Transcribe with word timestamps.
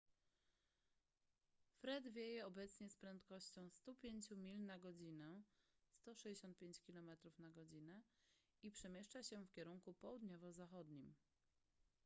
fred 1.79 2.07
wieje 2.11 2.45
obecnie 2.45 2.89
z 2.89 2.95
prędkością 2.95 3.69
105 3.69 4.31
mil 4.31 4.65
na 4.65 4.79
godzinę 4.79 5.41
165 5.93 6.79
km/godz. 6.79 8.05
i 8.63 8.71
przemieszcza 8.71 9.23
się 9.23 9.45
w 9.45 9.51
kierunku 9.51 9.93
południowo-zachodnim 9.93 11.13